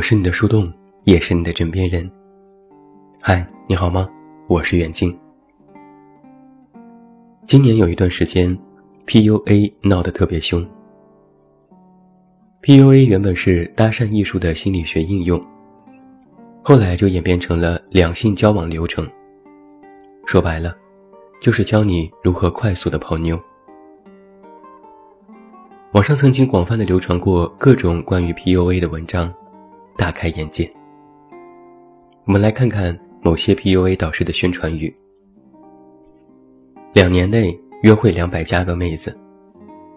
[0.00, 0.72] 我是你的树洞，
[1.04, 2.10] 也是你的枕边人。
[3.20, 4.08] 嗨，你好吗？
[4.48, 5.14] 我是远近。
[7.46, 8.58] 今年有一段时间
[9.06, 10.66] ，PUA 闹得特别凶。
[12.62, 15.38] PUA 原本是搭讪艺术的心理学应用，
[16.62, 19.06] 后来就演变成了两性交往流程。
[20.24, 20.74] 说白了，
[21.42, 23.38] 就是教你如何快速的泡妞。
[25.92, 29.30] 网上曾经广泛的流传过各种关于 PUA 的文章。
[29.96, 30.70] 大开眼界。
[32.24, 34.94] 我们来看看某些 PUA 导师的宣传语：
[36.92, 39.18] 两年内约会两百加个妹子，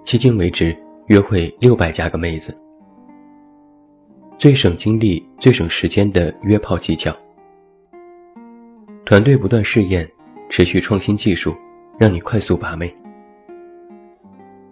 [0.04, 0.76] 迄今为止
[1.08, 2.56] 约会六百加个妹子。
[4.38, 7.16] 最省精力、最省时间的约炮技巧。
[9.06, 10.10] 团队不断试验，
[10.50, 11.56] 持续创新技术，
[12.00, 12.94] 让你快速把妹。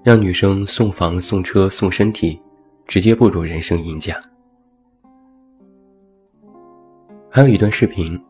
[0.03, 2.41] 让女生送房、送车、送身体，
[2.87, 4.19] 直接步入人生赢家。
[7.33, 8.21] 还有一段视频，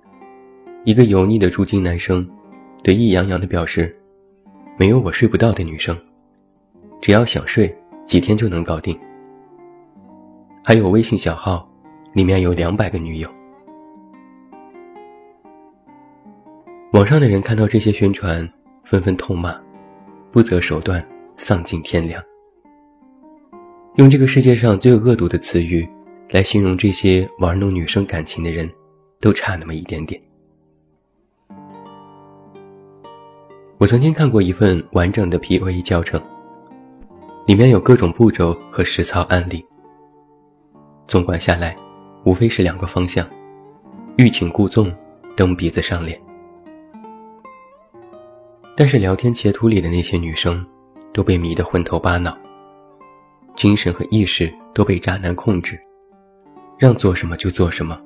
[0.84, 2.24] 一个油腻的猪精男生，
[2.84, 3.92] 得意洋洋地表示
[4.78, 5.98] ：“没有我睡不到的女生，
[7.02, 8.96] 只要想睡，几天就能搞定。”
[10.64, 11.68] 还有微信小号，
[12.14, 13.28] 里面有两百个女友。
[16.94, 18.48] 网上的人看到这些宣传，
[18.84, 19.60] 纷纷痛骂
[20.32, 21.04] ：“不择手段，
[21.36, 22.24] 丧尽天良。”
[23.98, 25.90] 用这个世界上最恶毒的词语
[26.30, 28.70] 来形容这些玩弄女生感情的人。
[29.22, 30.20] 都差那么一点点。
[33.78, 36.22] 我曾经看过一份完整的 PUA 教程，
[37.48, 39.66] 里面有各种步骤和实操案例。
[41.08, 41.76] 纵观下来，
[42.24, 43.28] 无非是两个方向：
[44.18, 44.94] 欲擒故纵，
[45.36, 46.20] 蹬鼻子上脸。
[48.76, 50.66] 但是聊天截图里的那些女生，
[51.12, 52.38] 都被迷得昏头巴脑，
[53.56, 55.80] 精神和意识都被渣男控制，
[56.78, 58.00] 让做什么就做什么。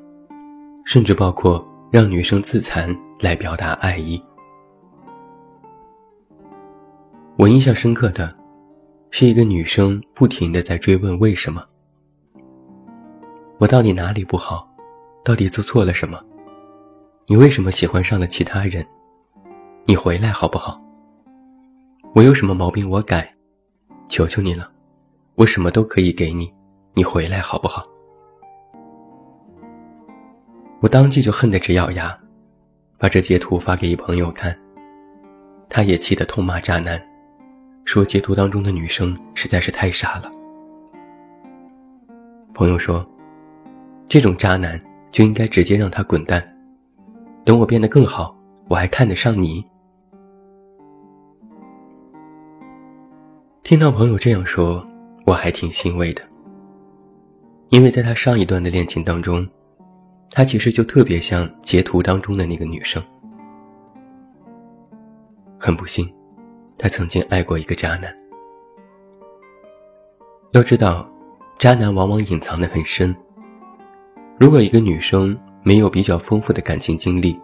[0.86, 4.22] 甚至包括让女生自残来表达爱意。
[7.38, 8.34] 我印象深刻的，
[9.12, 11.66] 是一个女生不停的在追问为什么。
[13.58, 14.66] 我到底哪里不好？
[15.24, 16.24] 到底做错了什么？
[17.26, 18.86] 你为什么喜欢上了其他人？
[19.86, 20.78] 你回来好不好？
[22.14, 23.36] 我有什么毛病我改？
[24.08, 24.72] 求求你了，
[25.34, 26.54] 我什么都可以给你，
[26.94, 27.84] 你回来好不好？
[30.86, 32.16] 我当即就恨得直咬牙，
[33.00, 34.56] 把这截图发给一朋友看。
[35.68, 37.04] 他也气得痛骂渣男，
[37.86, 40.30] 说截图当中的女生实在是太傻了。
[42.54, 43.04] 朋友说，
[44.08, 44.80] 这种渣男
[45.10, 46.48] 就应该直接让他滚蛋。
[47.44, 49.66] 等我变得更好，我还看得上你。
[53.64, 54.86] 听到朋友这样说，
[55.26, 56.22] 我还挺欣慰的，
[57.70, 59.50] 因为在他上一段的恋情当中。
[60.30, 63.02] 他其实就特别像截图当中的那个女生。
[65.58, 66.08] 很不幸，
[66.78, 68.16] 他曾经爱过一个渣男。
[70.52, 71.10] 要知道，
[71.58, 73.16] 渣男往往隐藏的很深。
[74.38, 77.40] 如果一个女生没有比较丰富的感情经历，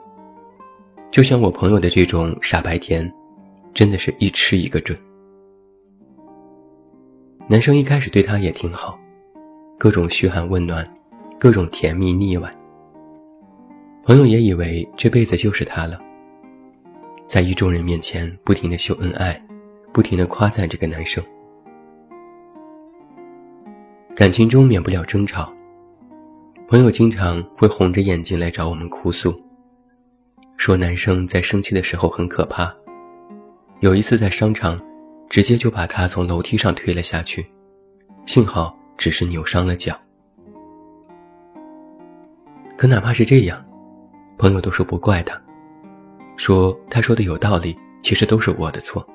[1.10, 3.12] 就像我朋友的这种傻白甜，
[3.74, 4.98] 真的是一吃一个准。
[7.48, 9.00] 男生一开始对她也挺好，
[9.80, 10.86] 各种嘘寒问暖，
[11.40, 12.52] 各种甜蜜腻歪。
[14.04, 16.00] 朋友也以为这辈子就是他了，
[17.28, 19.40] 在一众人面前不停的秀恩爱，
[19.94, 21.24] 不停的夸赞这个男生。
[24.16, 25.54] 感情中免不了争吵，
[26.68, 29.36] 朋友经常会红着眼睛来找我们哭诉，
[30.58, 32.74] 说男生在生气的时候很可怕，
[33.82, 34.82] 有一次在商场，
[35.30, 37.46] 直接就把他从楼梯上推了下去，
[38.26, 39.96] 幸好只是扭伤了脚。
[42.76, 43.64] 可哪怕是这样。
[44.42, 45.40] 朋友都说不怪他，
[46.36, 49.08] 说他说的有道理，其实都是我的错。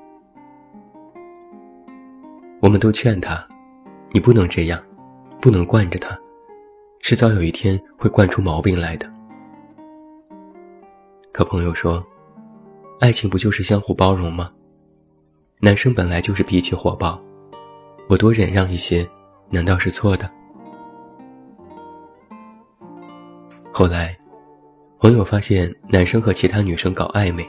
[2.60, 3.44] 我们都劝他，
[4.12, 4.80] 你不能这样，
[5.40, 6.16] 不能惯着他，
[7.00, 9.10] 迟早有一天会惯出毛病来的。
[11.32, 12.00] 可朋友说，
[13.00, 14.52] 爱情不就是相互包容吗？
[15.58, 17.20] 男生本来就是脾气火爆，
[18.08, 19.04] 我多忍让一些，
[19.50, 20.30] 难道是错的？
[23.72, 24.16] 后来。
[24.98, 27.46] 朋友发现男生和其他女生搞暧昧，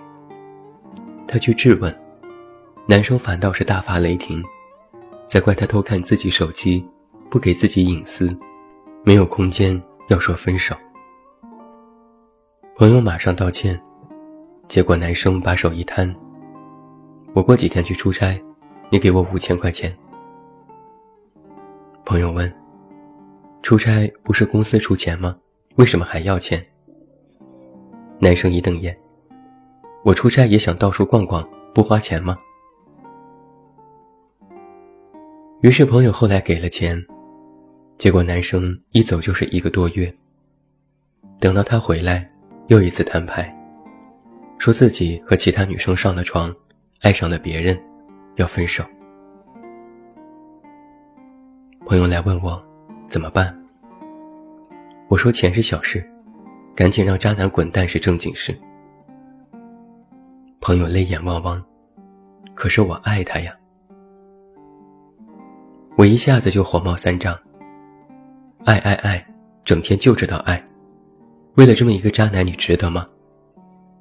[1.26, 1.96] 他去质问，
[2.86, 4.44] 男生反倒是大发雷霆，
[5.26, 6.86] 在怪他偷看自己手机，
[7.30, 8.38] 不给自己隐私，
[9.06, 10.76] 没有空间，要说分手。
[12.76, 13.82] 朋友马上道歉，
[14.68, 16.14] 结果男生把手一摊
[17.34, 18.40] ：“我过几天去出差，
[18.90, 19.98] 你给我五千块钱。”
[22.04, 22.54] 朋友问
[23.64, 25.38] ：“出差不是公司出钱吗？
[25.76, 26.62] 为什么还要钱？
[28.20, 28.98] 男生一瞪眼，
[30.04, 32.36] 我出差也想到处逛逛，不花钱吗？
[35.62, 37.00] 于是朋友后来给了钱，
[38.00, 40.12] 结果男生一走就是一个多月。
[41.40, 42.28] 等到他回来，
[42.70, 43.54] 又一次摊牌，
[44.58, 46.54] 说自己和其他女生上了床，
[47.02, 47.80] 爱上了别人，
[48.38, 48.84] 要分手。
[51.86, 52.60] 朋友来问我
[53.08, 53.56] 怎么办，
[55.08, 56.04] 我说钱是小事。
[56.78, 58.56] 赶紧让渣男滚蛋是正经事。
[60.62, 61.60] 朋友泪眼汪汪，
[62.54, 63.52] 可是我爱他呀！
[65.98, 67.36] 我一下子就火冒三丈。
[68.64, 69.26] 爱爱爱，
[69.64, 70.64] 整天就知道爱，
[71.56, 73.08] 为了这么一个渣男，你值得吗？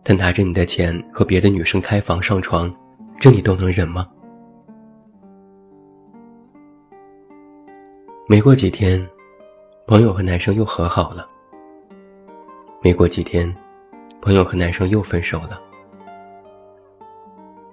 [0.04, 2.70] 他拿着你的钱和别的女生开房上床，
[3.18, 4.06] 这你都能忍吗？
[8.28, 9.02] 没过几天，
[9.86, 11.26] 朋友和男生又和好了。
[12.82, 13.52] 没过几天，
[14.20, 15.60] 朋友和男生又分手了。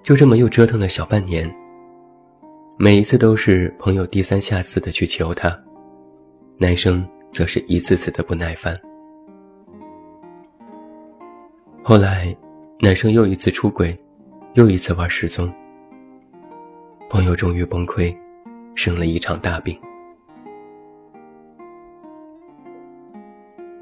[0.02, 1.48] 就这么又折腾了小半年。
[2.76, 5.56] 每一次都是朋友低三下四的去求他，
[6.58, 8.76] 男生则是一次次的不耐烦。
[11.82, 12.36] 后来，
[12.80, 13.96] 男生又一次出轨，
[14.54, 15.52] 又一次玩失踪。
[17.08, 18.12] 朋友终于崩溃，
[18.74, 19.78] 生了一场大病。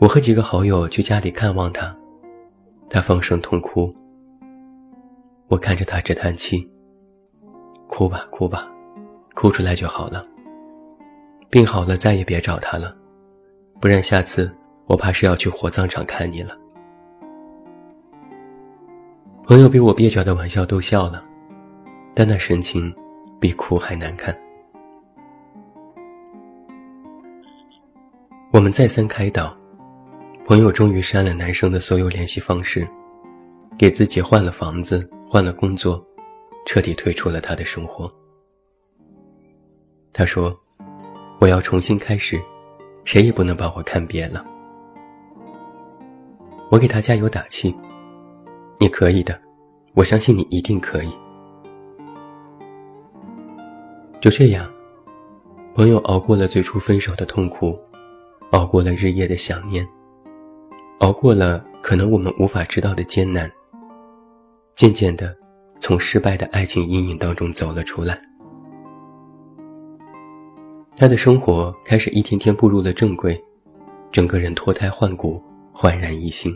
[0.02, 1.96] 我和几个好友去家里看望他，
[2.90, 3.88] 他放声痛哭。
[5.46, 6.68] 我看着他直叹气。
[7.86, 8.68] 哭吧，哭吧，
[9.32, 10.20] 哭出来就好了。
[11.48, 12.92] 病好了再也别找他了，
[13.80, 14.50] 不然下次
[14.86, 16.58] 我怕是要去火葬场看你了。
[19.44, 21.22] 朋友被我蹩脚的玩笑逗笑了，
[22.12, 22.92] 但那神情
[23.38, 24.36] 比哭还难看。
[28.52, 29.56] 我们再三开导。
[30.44, 32.86] 朋友终于删了男生的所有联系方式，
[33.78, 36.04] 给自己换了房子，换了工作，
[36.66, 38.10] 彻底退出了他的生活。
[40.12, 40.54] 他说
[41.38, 42.42] ：“我要重新开始，
[43.04, 44.44] 谁也不能把我看扁了。”
[46.70, 47.72] 我给他加油打气
[48.80, 49.40] ：“你可以的，
[49.94, 51.16] 我相信你一定可以。”
[54.20, 54.68] 就这样，
[55.72, 57.78] 朋友熬过了最初分手的痛苦，
[58.50, 59.86] 熬过了日夜的想念。
[60.98, 63.50] 熬过了可能我们无法知道的艰难，
[64.76, 65.36] 渐渐的，
[65.80, 68.18] 从失败的爱情阴影当中走了出来。
[70.96, 73.42] 他的生活开始一天天步入了正轨，
[74.12, 75.42] 整个人脱胎换骨，
[75.72, 76.54] 焕然一新。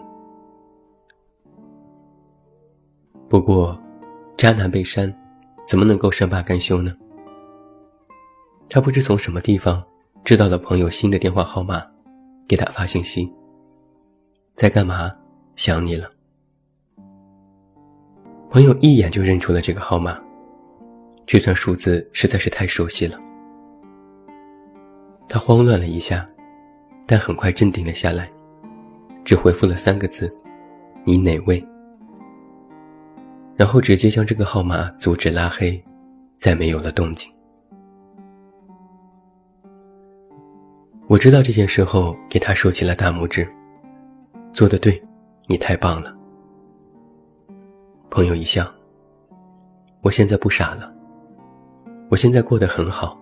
[3.28, 3.76] 不过，
[4.36, 5.12] 渣男被删，
[5.66, 6.92] 怎么能够善罢甘休呢？
[8.68, 9.82] 他不知从什么地方
[10.24, 11.82] 知道了朋友新的电话号码，
[12.46, 13.32] 给他发信息。
[14.56, 15.12] 在干嘛？
[15.54, 16.08] 想你了。
[18.50, 20.18] 朋友一眼就认出了这个号码，
[21.26, 23.20] 这串数字实在是太熟悉了。
[25.28, 26.24] 他慌乱了一下，
[27.06, 28.30] 但很快镇定了下来，
[29.26, 30.30] 只回复了三个字
[31.04, 31.62] ：“你哪位？”
[33.56, 35.82] 然后直接将这个号码阻止拉黑，
[36.38, 37.30] 再没有了动静。
[41.08, 43.46] 我知道这件事后，给他竖起了大拇指。
[44.56, 44.98] 做的对，
[45.48, 46.16] 你太棒了。
[48.08, 48.66] 朋友一笑。
[50.02, 50.90] 我现在不傻了，
[52.08, 53.20] 我现在过得很好。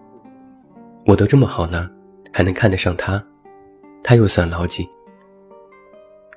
[1.06, 1.90] 我都这么好了，
[2.32, 3.20] 还能看得上他，
[4.00, 4.88] 他又算老几？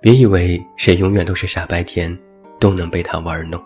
[0.01, 2.17] 别以为谁永远都是傻白甜，
[2.59, 3.63] 都能被他玩弄。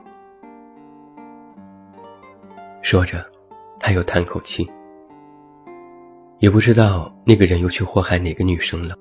[2.82, 3.26] 说着，
[3.80, 4.70] 他又叹口气，
[6.40, 8.98] 也不知道那个人又去祸害哪个女生了，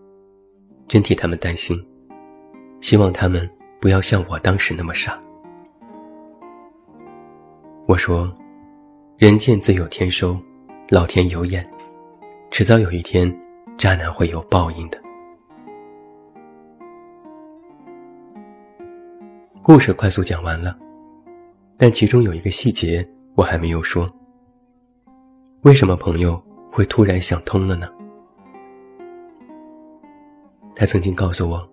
[0.86, 1.76] 真替他们担心。
[2.80, 3.48] 希望他们
[3.80, 5.20] 不要像我当时那么傻。
[7.86, 8.32] 我说
[9.18, 10.38] ：“人见自有天收，
[10.88, 11.64] 老天有眼，
[12.50, 13.30] 迟早有一天，
[13.76, 15.00] 渣男会有报应的。”
[19.62, 20.76] 故事快速讲完了，
[21.76, 24.08] 但其中有一个细节我还没有说。
[25.62, 27.88] 为什么朋友会突然想通了呢？
[30.74, 31.70] 他曾经告诉我。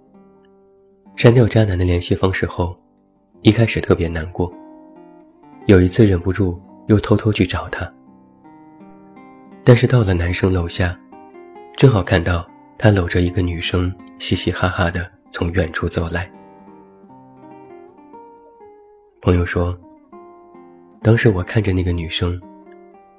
[1.17, 2.77] 删掉渣男的联系方式后，
[3.41, 4.53] 一开始特别难过。
[5.65, 7.91] 有一次忍不住又偷偷去找他，
[9.63, 10.95] 但是到了男生楼下，
[11.75, 12.47] 正好看到
[12.77, 16.31] 他搂着一个女生，嘻嘻哈哈的从远处走来。
[19.19, 19.75] 朋友说，
[21.01, 22.39] 当时我看着那个女生，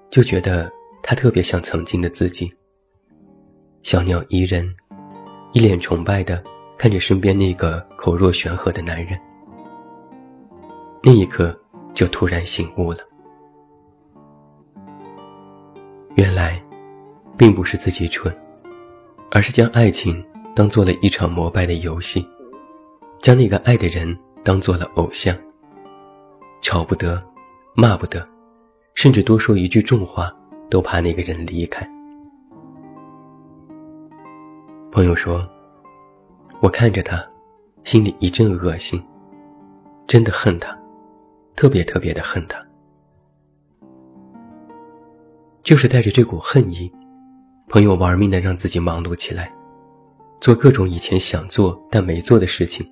[0.09, 0.71] 就觉得
[1.02, 2.49] 她特别像曾经的自己，
[3.83, 4.73] 小鸟依人，
[5.52, 6.40] 一脸崇拜的
[6.78, 9.18] 看着身边那个口若悬河的男人。
[11.02, 11.58] 那一刻，
[11.92, 12.99] 就突然醒悟了，
[16.14, 16.62] 原来，
[17.37, 18.35] 并不是自己蠢，
[19.30, 22.25] 而是将爱情当做了一场膜拜的游戏，
[23.18, 25.37] 将那个爱的人当做了偶像。
[26.61, 27.20] 吵不得，
[27.75, 28.25] 骂不得，
[28.94, 30.32] 甚至多说一句重话，
[30.70, 31.88] 都怕那个人离开。
[34.90, 35.49] 朋友说
[36.60, 37.24] ：“我看着他，
[37.84, 39.02] 心里一阵恶心，
[40.06, 40.76] 真的恨他，
[41.54, 42.58] 特别特别的恨他。
[45.62, 46.90] 就是带着这股恨意，
[47.68, 49.52] 朋友玩命的让自己忙碌起来，
[50.40, 52.86] 做各种以前想做但没做的事情，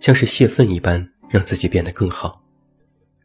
[0.00, 2.40] 像是泄愤一般。”让自己变得更好，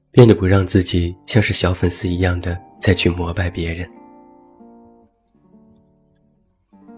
[0.09, 3.87] 变得不让自己像是小粉丝一样的再去膜拜别人。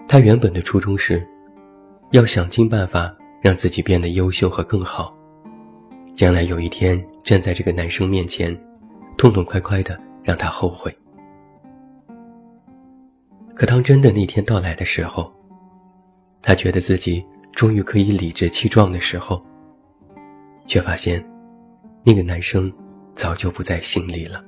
[0.08, 1.28] 他原本的初衷是，
[2.12, 5.18] 要想尽办法让自己变得优秀和更好，
[6.14, 8.54] 将来有一天站在这个男生面前，
[9.18, 10.94] 痛痛快快的让他后悔。
[13.56, 15.32] 可当真的那天到来的时候，
[16.42, 19.42] 他觉得自己终于可以理直气壮的时候。
[20.68, 21.22] 却发现，
[22.04, 22.72] 那个男生
[23.14, 24.42] 早就不在心里了。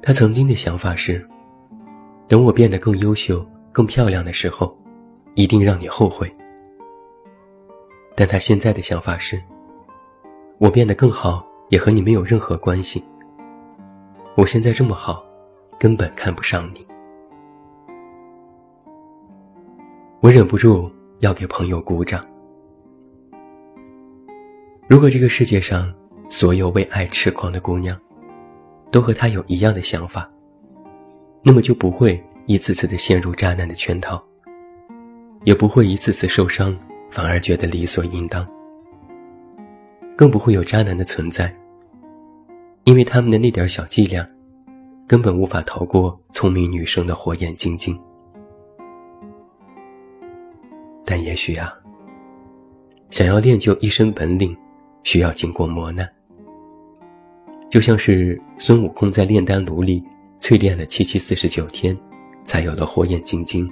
[0.00, 1.26] 他曾经的想法是：
[2.28, 3.44] 等我变得更优秀、
[3.76, 4.74] 更漂亮的时候，
[5.34, 6.32] 一定让你后悔。
[8.14, 9.38] 但他现在的想法是：
[10.56, 13.04] 我变得更好，也和你没有任何关系。
[14.34, 15.22] 我现在这么好，
[15.78, 16.86] 根本看不上你。
[20.20, 22.24] 我忍不住要给朋友鼓掌。
[24.88, 25.92] 如果这个世界上
[26.30, 27.94] 所有为爱痴狂的姑娘，
[28.90, 30.30] 都和他有一样的想法，
[31.42, 34.22] 那么就不会一次次的陷入渣男的圈套，
[35.44, 36.76] 也不会一次次受伤，
[37.10, 38.46] 反而觉得理所应当，
[40.16, 41.54] 更不会有渣男的存在，
[42.84, 44.24] 因为他们的那点小伎俩，
[45.06, 48.00] 根本无法逃过聪明女生的火眼金睛。
[51.04, 51.72] 但也许啊，
[53.10, 54.56] 想要练就一身本领。
[55.04, 56.04] 需要经过磨难，
[57.70, 60.02] 就像是孙悟空在炼丹炉里
[60.40, 61.96] 淬炼了七七四十九天，
[62.46, 63.70] 才有了火眼金睛。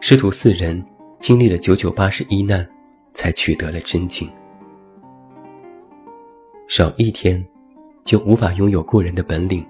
[0.00, 0.84] 师徒四人
[1.20, 2.68] 经历了九九八十一难，
[3.12, 4.28] 才取得了真经。
[6.66, 7.46] 少一天，
[8.04, 9.62] 就无法拥有过人的本领；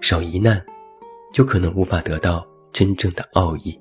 [0.00, 0.64] 少一难，
[1.32, 3.78] 就可能无法得到真正的奥义。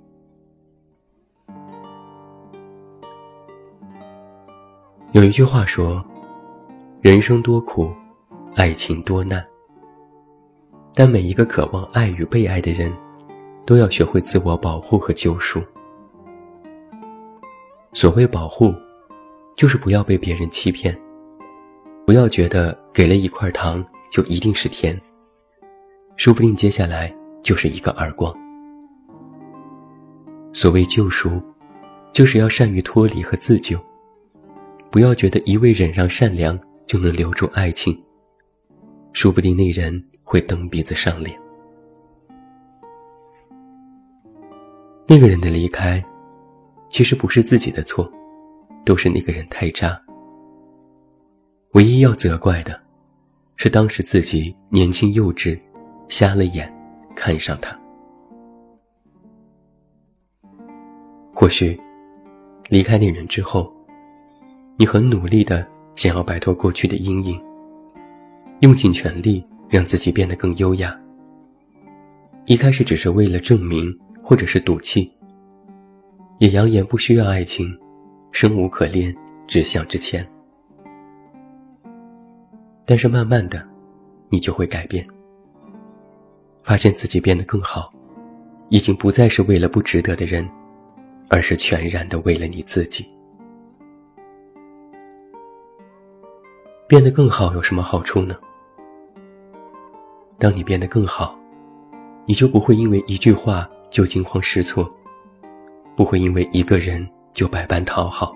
[5.11, 6.05] 有一句话说
[7.01, 7.91] ：“人生多苦，
[8.55, 9.43] 爱情多难。”
[10.99, 12.91] 但每一个渴望爱与被爱的人，
[13.65, 15.63] 都要学会自我保护和救赎。
[17.93, 18.75] 所谓保护，
[19.55, 20.93] 就是不要被别人欺骗，
[22.05, 24.99] 不要觉得给了一块糖就一定是甜，
[26.17, 28.35] 说不定接下来就是一个耳光。
[30.51, 31.41] 所谓救赎，
[32.11, 33.79] 就是要善于脱离和自救。
[34.91, 37.97] 不要觉得一味忍让、善良就能留住爱情，
[39.13, 41.35] 说不定那人会蹬鼻子上脸。
[45.07, 46.03] 那个人的离开，
[46.87, 48.07] 其实不是自己的错，
[48.85, 49.99] 都是那个人太渣。
[51.71, 52.79] 唯一要责怪的，
[53.55, 55.59] 是当时自己年轻幼稚，
[56.09, 56.71] 瞎了眼，
[57.15, 57.75] 看上他。
[61.33, 61.75] 或许，
[62.69, 63.73] 离开那人之后。
[64.77, 67.43] 你很努力的想要摆脱过去的阴影，
[68.59, 70.99] 用尽全力让自己变得更优雅。
[72.45, 75.11] 一开始只是为了证明，或者是赌气，
[76.39, 77.77] 也扬言不需要爱情，
[78.31, 79.15] 生无可恋，
[79.47, 80.27] 只想之前。
[82.85, 83.63] 但是慢慢的，
[84.29, 85.05] 你就会改变，
[86.63, 87.93] 发现自己变得更好，
[88.69, 90.49] 已经不再是为了不值得的人，
[91.29, 93.05] 而是全然的为了你自己。
[96.87, 98.35] 变得更好有什么好处呢？
[100.39, 101.37] 当你变得更好，
[102.25, 104.89] 你就不会因为一句话就惊慌失措，
[105.97, 108.33] 不会因为一个人就百般讨好。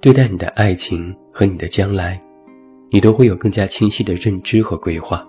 [0.00, 2.18] 对待你的爱情和你的将来，
[2.90, 5.26] 你都会有更加清晰的认知和规划。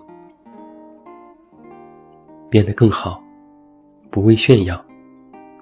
[2.50, 3.22] 变得更好，
[4.10, 4.81] 不为炫耀，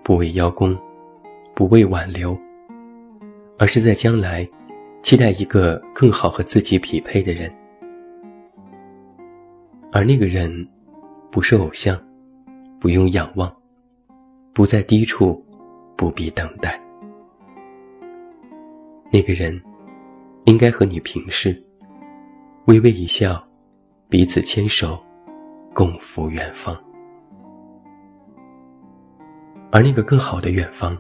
[0.03, 0.77] 不为邀功，
[1.55, 2.37] 不为挽留，
[3.57, 4.45] 而是在将来。
[5.01, 7.55] 期待一个更好和自己匹配的人，
[9.95, 10.51] 而那个人，
[11.31, 11.97] 不是偶像，
[12.81, 13.49] 不用仰望，
[14.53, 15.41] 不在低处，
[15.95, 16.77] 不必等待。
[19.09, 19.57] 那个人，
[20.47, 21.63] 应该和你平视，
[22.65, 23.41] 微微一笑，
[24.09, 25.01] 彼此牵手，
[25.73, 26.77] 共赴远方。
[29.71, 30.97] 而那个更好的远方，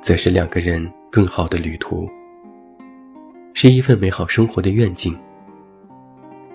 [0.00, 2.08] 则是两个人更好的旅途，
[3.52, 5.14] 是一份美好生活的愿景。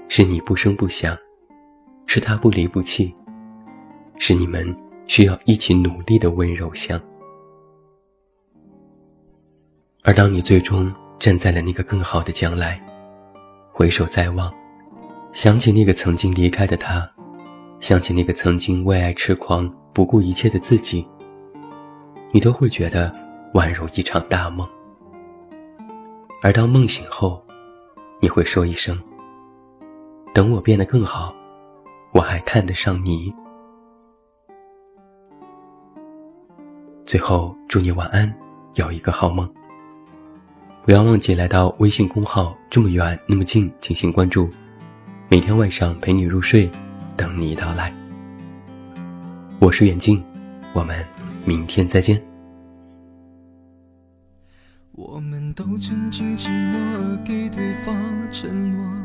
[0.08, 1.16] 是你不声不响，
[2.06, 3.14] 是他不离不弃，
[4.18, 4.76] 是你们
[5.08, 7.00] 需要一起努力的温柔乡。
[10.04, 12.80] 而当你最终站在了那个更好的将来，
[13.72, 14.54] 回首再望，
[15.34, 17.10] 想起那个曾经离开的他，
[17.80, 21.06] 想起那个曾经为爱痴狂、不顾一切的自己，
[22.32, 23.12] 你都会觉得
[23.54, 24.68] 宛如一场大梦。
[26.42, 27.44] 而当梦醒后，
[28.22, 28.98] 你会说一声。
[30.34, 31.34] 等我变得更好，
[32.16, 33.36] 我还看得上你。
[37.06, 38.34] 最后，祝你晚安，
[38.76, 39.54] 有一个好梦。
[40.86, 44.50] 不要忘记来到微信公号“这么远那么近”进行关注，
[45.28, 46.72] 每天晚上陪你入睡，
[47.18, 47.94] 等你到来。
[49.60, 50.24] 我是远近，
[50.74, 51.06] 我们
[51.44, 52.22] 明天再见。
[54.94, 57.94] 我们都曾经寂寞而给对方
[58.32, 59.05] 承诺。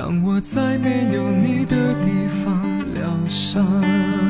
[0.00, 4.29] 让我在没有你的地方疗伤。